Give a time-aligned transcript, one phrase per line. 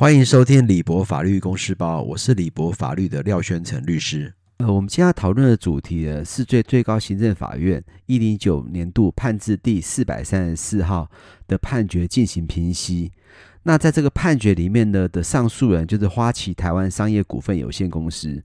[0.00, 4.32] 欢迎收听李博法律公司包，我是李博法律的廖宣成律师。
[4.58, 11.10] 呃，我们今天要讨论的主题呢，是对最高行政法院一零九年度判字第四百三十四号
[11.48, 13.10] 的判决进行评析。
[13.64, 18.40] 那在这个判决里面呢，的上诉人就是花旗台湾商业股份有限公司，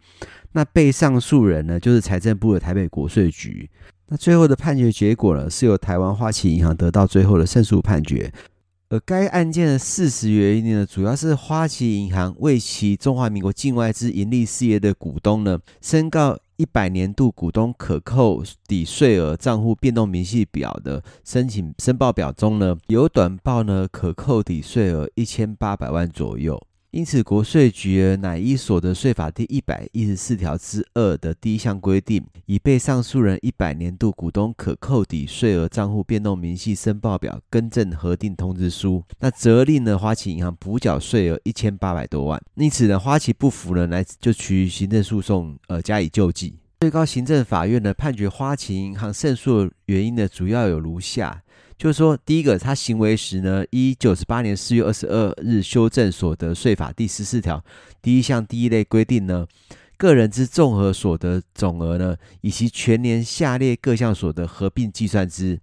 [0.54, 3.70] 那被上诉人呢就是财政部的台北国税局。
[4.08, 8.34] 那最后的判决结果呢，是由台湾花旗银行得到最后的胜诉判决。
[8.94, 26.62] 而该案件的事实原因呢，主要是花旗银行为其中华民国境外之盈利事业的股东呢，申告一百年度股东可扣抵税额账户变动明细表的申请申报表中呢，有短报呢可扣抵税额一千八百万左右。
[26.94, 42.40] 因此，国税局乃依所得税法第一百一十四条之二的第一项规定，以被上诉人一百年度股东可扣抵税额账户变动明细申报表更正核定通知书，那责令呢花旗银行补缴税额一千八百多万。
[42.54, 46.60] 因此呢，花旗不服呢，来就取行政诉讼，呃，加以救济。
[46.82, 51.42] 最高行政法院呢判决花旗银行胜诉的原因呢，主要有如下。
[51.84, 57.62] 就是说，第一个，他行为时呢，一九十八年四月二十二日修正所得税法第十四条
[58.02, 59.46] 第一项第一类规定呢，
[59.98, 65.60] 个人之综合所得总额呢，以及全年下列各项所得合并计算之。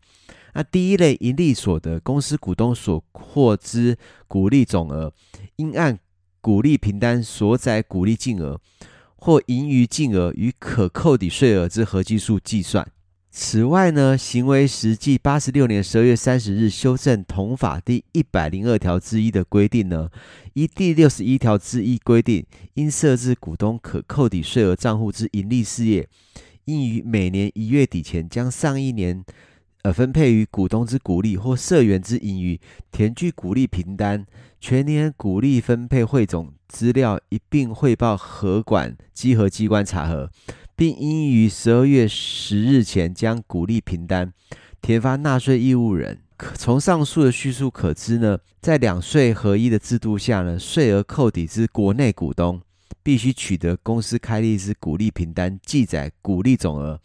[0.52, 3.96] 那第一类盈利所得，公司股东所获之
[4.28, 5.10] 股利总额，
[5.56, 5.98] 应按
[6.42, 8.60] 股利凭单所载股利净额
[9.16, 12.86] 或盈余净额与可扣抵税额之合计数计算。
[13.32, 20.10] 此外呢，行为实际八十六年十二月三十日修正同法第一百零二条之一的规定呢，
[20.54, 26.08] 依第六十一条之一规定，应设置股东可扣抵税额账户之盈利事业，
[26.64, 29.24] 应于每年一月底前将上一年
[29.82, 34.26] 呃分配于股东之股利或社员之盈余填具股利凭单，
[34.60, 40.28] 全年股利分配汇总资料一并汇报合管稽核机关查核。
[40.80, 44.32] 并应于十二月十日前将股利凭单
[44.80, 46.22] 填发纳税义务人。
[46.54, 52.62] 从上述的叙述可知呢，在两税合一的制度下呢，税额扣抵之国内股东
[53.02, 56.98] 必须取得公司开立之股利凭单，记载股利总额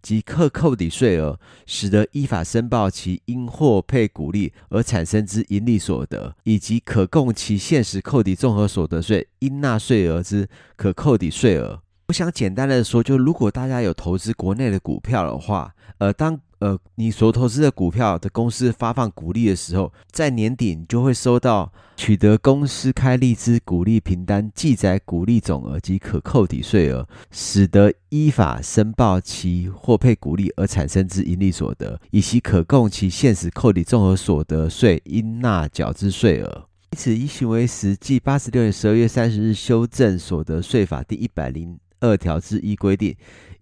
[0.00, 11.82] 及可扣抵税额，使得依法申报其因获配股利而产生之盈利所得，以及可供其现实扣抵综合所得税应纳税额之可扣抵税额。
[12.08, 36.64] 我想简单的说，就如果大家有投资国内的股票的话，呃，当呃你所投资的股票的公司发放股利的时候，在年底你就会收到取得公司开立之股利凭单，记载股利总额及可扣抵税额，使得依法申报其获配股利而产生之盈利所得，以及可供其现实扣抵综合所得税应纳缴之税额。
[36.92, 41.78] 因此，依行为实际八十六年十二月三十日修正所得税法第一百零。
[42.00, 43.14] 二条之一规定，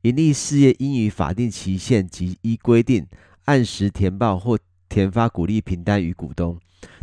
[0.03, 3.07] 盈利事业应于法定期限及依规定
[3.47, 4.59] 按时填报或
[4.89, 6.59] 填发股利凭单与股东。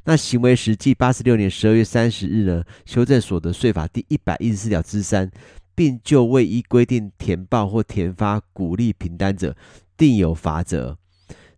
[0.06, 5.30] 那行为时继八十六年十二月三十日呢，修正所得税法第一百一十四条之三，
[5.74, 9.56] 并就未依规定填报或填发股利凭单者，
[9.98, 10.98] 定有罚则。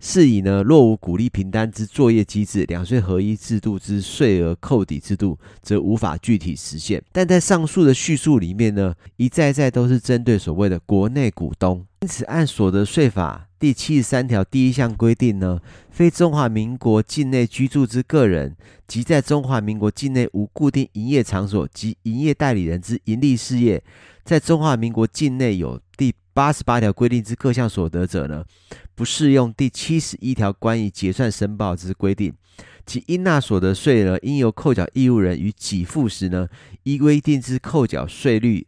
[0.08, 7.04] 是以呢，若无鼓励凭单之作业机制，两税合一制度之税额扣抵制度，则无法具体实现。
[7.12, 11.84] 但在上述的叙述里面呢，一再再都是针对所谓的国内股东。
[12.02, 18.56] 因此，按所得税法第七十三条第一项规定呢，非中华民国境内居住之个人，
[18.88, 23.84] 及在中华民国境内无固定营业场所及营业代理人之盈利事业，
[24.24, 28.44] 在中华民国境内有第八十八条规定之各项所得者呢，
[28.94, 32.34] 不适用第七十一条关于结算申报之规定，
[32.86, 36.50] 其应纳所得税呢，应由扣缴义务人于给付时呢，
[36.84, 38.68] 依规定之扣缴税率，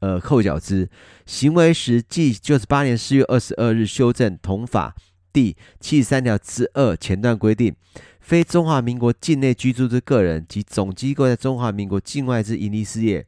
[0.00, 0.90] 呃，扣缴之。
[1.24, 4.96] 行为时即九十八年四月二十二日修正同法
[5.32, 7.76] 第七十三条之二前段规定，
[8.18, 13.24] 非中华民国境内居住之个人及总机构在中华民国境外之盈利事业。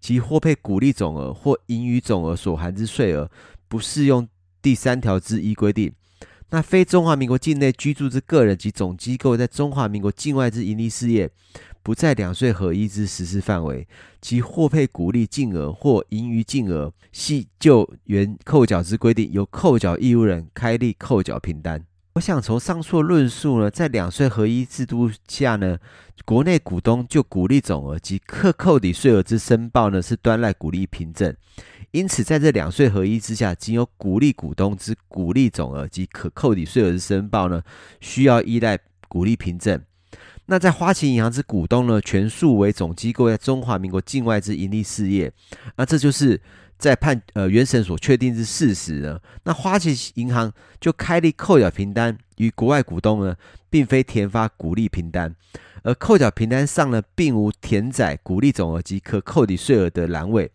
[0.00, 3.30] 其获配股利总额或盈余总额所含之税额，
[3.68, 4.28] 不适用
[4.60, 5.92] 第三条之一规定。
[6.50, 11.28] 那非中华民国境内居住之个人及总机构在中华民国境外之盈利事业，
[11.82, 13.86] 不在两税合一之实施范围。
[14.22, 21.84] 其获配股利净额或盈余净额，系就原扣缴之规定，由扣缴义务人开立扣缴凭单。
[22.16, 25.76] 我想从上述论述呢，在两税合一制度下呢，
[26.24, 31.36] 国内股东就股利总额及可扣抵税额之申报呢，是端赖股利凭证。
[31.90, 37.62] 因此，在这两税合一之下，仅有股利股东之股利总额及可扣抵税额之申报呢，
[38.00, 38.78] 需要依赖
[39.08, 39.78] 股利凭证。
[40.46, 45.30] 那在花旗银行之股东呢，全数为总机构在中华民国境外之盈利事业，
[45.76, 46.40] 那这就是
[46.78, 49.20] 在判呃原审所确定之事实呢。
[49.44, 53.36] 那花旗银行就开立扣缴凭单与国外股东呢，
[53.70, 55.34] 并非填发股利凭单，
[55.82, 60.50] 而扣缴凭单上呢，并无填载股利总额及可扣抵税额的栏位，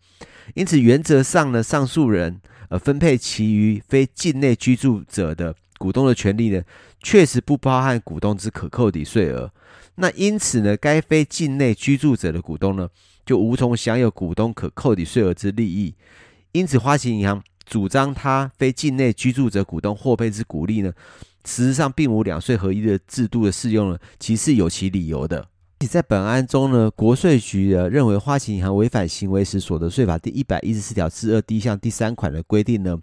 [0.54, 6.62] 因此原则上呢，上诉人呃分配其余非境内居住者的股东的权利呢，
[7.02, 9.52] 确实不包含股东之可扣抵税额。
[9.96, 12.88] 那因此呢，该非境内居住者的股东呢，
[13.24, 15.94] 就无从享有股东可扣抵税额之利益。
[16.52, 20.92] 因此，花旗银行主张他非境内居住者股东获配之股利呢，
[21.44, 25.48] 事实上并无两税合一的制度的适用呢，其是有其理由的。
[25.88, 32.96] 在本案中呢，国税局呃认为花旗银行违反行为时所得税法第一百一十四条之二第一项第三款的规定呢。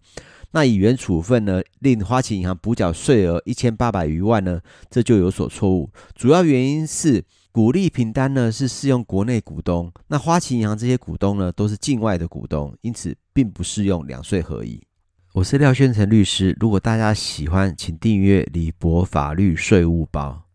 [0.51, 5.89] 那以原处分呢，令花旗银行补缴税额一千八百余万呢，这就有所错误。
[6.15, 14.79] 主要原因是股利凭单呢是适用国内股东，那花旗银行这些股东呢都是境外的股东，因此并不适用两税合一。
[15.33, 20.48] 我是廖宣成律师，如果大家喜欢，请订阅李博法律税务包。